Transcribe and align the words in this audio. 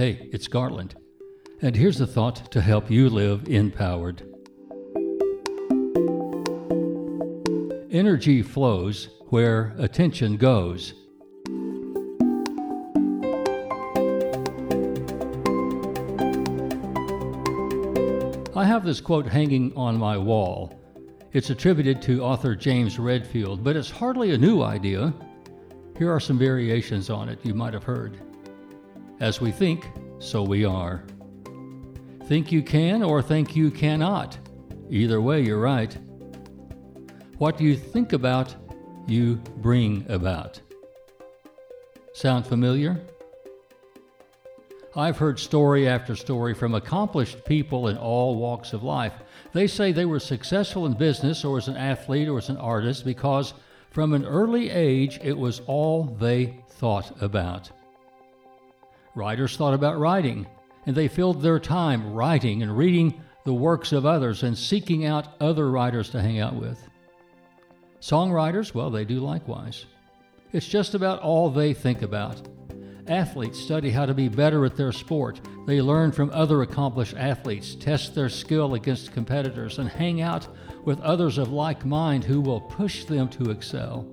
Hey, 0.00 0.30
it's 0.32 0.48
Garland. 0.48 0.94
And 1.60 1.76
here's 1.76 2.00
a 2.00 2.06
thought 2.06 2.50
to 2.52 2.62
help 2.62 2.90
you 2.90 3.10
live 3.10 3.46
empowered. 3.50 4.22
Energy 7.90 8.40
flows 8.40 9.10
where 9.28 9.74
attention 9.76 10.38
goes. 10.38 10.94
I 18.56 18.64
have 18.64 18.86
this 18.86 19.02
quote 19.02 19.26
hanging 19.26 19.70
on 19.76 19.98
my 19.98 20.16
wall. 20.16 20.80
It's 21.34 21.50
attributed 21.50 22.00
to 22.00 22.22
author 22.22 22.56
James 22.56 22.98
Redfield, 22.98 23.62
but 23.62 23.76
it's 23.76 23.90
hardly 23.90 24.30
a 24.30 24.38
new 24.38 24.62
idea. 24.62 25.12
Here 25.98 26.10
are 26.10 26.20
some 26.20 26.38
variations 26.38 27.10
on 27.10 27.28
it 27.28 27.38
you 27.42 27.52
might 27.52 27.74
have 27.74 27.84
heard. 27.84 28.18
As 29.20 29.38
we 29.38 29.52
think, 29.52 29.86
so 30.18 30.42
we 30.42 30.64
are. 30.64 31.04
Think 32.24 32.50
you 32.50 32.62
can 32.62 33.02
or 33.02 33.20
think 33.20 33.54
you 33.54 33.70
cannot. 33.70 34.38
Either 34.88 35.20
way, 35.20 35.42
you're 35.42 35.60
right. 35.60 35.96
What 37.36 37.60
you 37.60 37.76
think 37.76 38.14
about, 38.14 38.54
you 39.06 39.36
bring 39.58 40.06
about. 40.08 40.60
Sound 42.14 42.46
familiar? 42.46 42.98
I've 44.96 45.18
heard 45.18 45.38
story 45.38 45.86
after 45.86 46.16
story 46.16 46.54
from 46.54 46.74
accomplished 46.74 47.44
people 47.44 47.88
in 47.88 47.98
all 47.98 48.36
walks 48.36 48.72
of 48.72 48.82
life. 48.82 49.12
They 49.52 49.66
say 49.66 49.92
they 49.92 50.06
were 50.06 50.18
successful 50.18 50.86
in 50.86 50.94
business 50.94 51.44
or 51.44 51.58
as 51.58 51.68
an 51.68 51.76
athlete 51.76 52.28
or 52.28 52.38
as 52.38 52.48
an 52.48 52.56
artist 52.56 53.04
because 53.04 53.52
from 53.90 54.14
an 54.14 54.24
early 54.24 54.70
age 54.70 55.20
it 55.22 55.36
was 55.36 55.60
all 55.66 56.04
they 56.04 56.58
thought 56.70 57.22
about. 57.22 57.70
Writers 59.14 59.56
thought 59.56 59.74
about 59.74 59.98
writing, 59.98 60.46
and 60.86 60.96
they 60.96 61.08
filled 61.08 61.42
their 61.42 61.58
time 61.58 62.12
writing 62.12 62.62
and 62.62 62.76
reading 62.76 63.20
the 63.44 63.54
works 63.54 63.92
of 63.92 64.06
others 64.06 64.42
and 64.42 64.56
seeking 64.56 65.04
out 65.04 65.40
other 65.40 65.70
writers 65.70 66.10
to 66.10 66.20
hang 66.20 66.38
out 66.38 66.54
with. 66.54 66.88
Songwriters, 68.00 68.74
well, 68.74 68.90
they 68.90 69.04
do 69.04 69.20
likewise. 69.20 69.86
It's 70.52 70.68
just 70.68 70.94
about 70.94 71.20
all 71.20 71.50
they 71.50 71.74
think 71.74 72.02
about. 72.02 72.48
Athletes 73.06 73.58
study 73.58 73.90
how 73.90 74.06
to 74.06 74.14
be 74.14 74.28
better 74.28 74.64
at 74.64 74.76
their 74.76 74.92
sport. 74.92 75.40
They 75.66 75.82
learn 75.82 76.12
from 76.12 76.30
other 76.32 76.62
accomplished 76.62 77.16
athletes, 77.16 77.74
test 77.74 78.14
their 78.14 78.28
skill 78.28 78.74
against 78.74 79.12
competitors, 79.12 79.78
and 79.78 79.88
hang 79.88 80.20
out 80.20 80.46
with 80.84 81.00
others 81.00 81.36
of 81.36 81.50
like 81.50 81.84
mind 81.84 82.24
who 82.24 82.40
will 82.40 82.60
push 82.60 83.04
them 83.04 83.28
to 83.30 83.50
excel. 83.50 84.06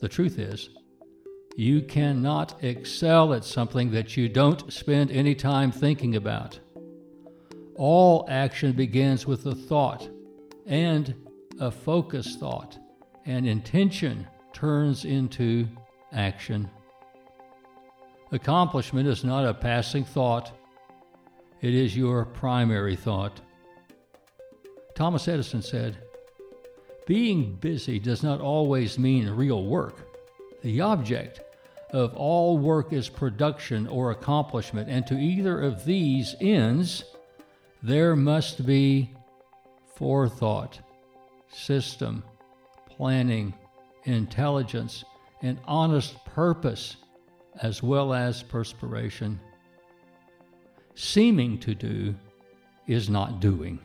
The 0.00 0.08
truth 0.08 0.38
is, 0.38 0.68
you 1.56 1.80
cannot 1.80 2.62
excel 2.62 3.32
at 3.32 3.42
something 3.42 3.90
that 3.90 4.14
you 4.14 4.28
don't 4.28 4.70
spend 4.70 5.10
any 5.10 5.34
time 5.34 5.72
thinking 5.72 6.14
about. 6.14 6.60
All 7.74 8.26
action 8.28 8.72
begins 8.72 9.26
with 9.26 9.46
a 9.46 9.54
thought 9.54 10.08
and 10.66 11.14
a 11.58 11.70
focused 11.70 12.38
thought, 12.38 12.78
and 13.24 13.48
intention 13.48 14.26
turns 14.52 15.06
into 15.06 15.66
action. 16.12 16.68
Accomplishment 18.32 19.08
is 19.08 19.24
not 19.24 19.46
a 19.46 19.54
passing 19.54 20.04
thought, 20.04 20.52
it 21.62 21.74
is 21.74 21.96
your 21.96 22.26
primary 22.26 22.96
thought. 22.96 23.40
Thomas 24.94 25.26
Edison 25.26 25.62
said, 25.62 25.96
Being 27.06 27.54
busy 27.54 27.98
does 27.98 28.22
not 28.22 28.42
always 28.42 28.98
mean 28.98 29.30
real 29.30 29.64
work. 29.64 30.06
The 30.62 30.80
object 30.80 31.40
of 31.92 32.14
all 32.14 32.58
work 32.58 32.92
is 32.92 33.08
production 33.08 33.86
or 33.86 34.10
accomplishment, 34.10 34.88
and 34.88 35.06
to 35.06 35.14
either 35.14 35.60
of 35.60 35.84
these 35.84 36.34
ends, 36.40 37.04
there 37.82 38.16
must 38.16 38.66
be 38.66 39.14
forethought, 39.94 40.80
system, 41.48 42.24
planning, 42.88 43.54
intelligence, 44.04 45.04
and 45.42 45.58
honest 45.64 46.22
purpose 46.24 46.96
as 47.62 47.82
well 47.82 48.12
as 48.12 48.42
perspiration. 48.42 49.38
Seeming 50.94 51.58
to 51.60 51.74
do 51.74 52.14
is 52.86 53.08
not 53.08 53.40
doing. 53.40 53.78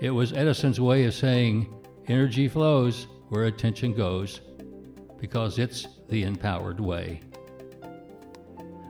It 0.00 0.10
was 0.10 0.32
Edison's 0.32 0.80
way 0.80 1.04
of 1.04 1.14
saying 1.14 1.72
energy 2.08 2.48
flows 2.48 3.06
where 3.28 3.44
attention 3.44 3.94
goes 3.94 4.40
because 5.24 5.58
it's 5.58 5.88
the 6.10 6.22
empowered 6.22 6.78
way. 6.78 7.18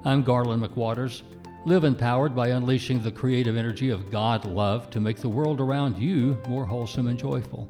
I'm 0.05 0.25
Garland 0.25 0.65
McWaters. 0.65 1.22
Live 1.65 1.84
empowered 1.84 2.34
by 2.34 2.49
unleashing 2.49 3.00
the 3.00 3.12
creative 3.12 3.56
energy 3.56 3.91
of 3.91 4.11
God 4.11 4.45
love 4.45 4.91
to 4.91 5.00
make 5.00 5.19
the 5.19 5.28
world 5.28 5.61
around 5.61 5.97
you 5.97 6.37
more 6.49 6.67
wholesome 6.67 7.06
and 7.06 7.17
joyful. 7.17 7.69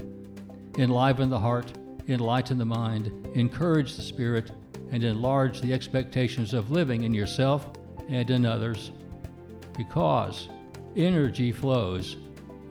Enliven 0.79 1.29
the 1.29 1.39
heart, 1.39 1.75
enlighten 2.09 2.57
the 2.57 2.65
mind, 2.65 3.13
encourage 3.35 3.97
the 3.97 4.03
spirit, 4.03 4.51
and 4.93 5.05
enlarge 5.05 5.61
the 5.61 5.75
expectations 5.75 6.55
of 6.55 6.71
living 6.71 7.05
in 7.05 7.13
yourself 7.13 7.69
and 8.09 8.31
in 8.31 8.47
others. 8.47 8.93
Because 9.77 10.49
energy 10.97 11.53
flows 11.53 12.17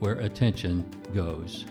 where 0.00 0.14
attention 0.14 0.84
goes. 1.14 1.66